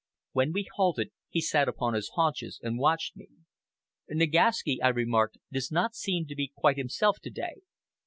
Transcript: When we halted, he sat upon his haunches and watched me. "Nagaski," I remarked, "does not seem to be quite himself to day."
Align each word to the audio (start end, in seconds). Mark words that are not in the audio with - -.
When 0.31 0.51
we 0.51 0.65
halted, 0.77 1.11
he 1.29 1.41
sat 1.41 1.67
upon 1.67 1.93
his 1.93 2.09
haunches 2.15 2.59
and 2.63 2.79
watched 2.79 3.15
me. 3.15 3.27
"Nagaski," 4.09 4.79
I 4.81 4.87
remarked, 4.87 5.37
"does 5.51 5.71
not 5.71 5.93
seem 5.93 6.25
to 6.25 6.33
be 6.35 6.47
quite 6.57 6.77
himself 6.77 7.19
to 7.19 7.29
day." 7.29 7.61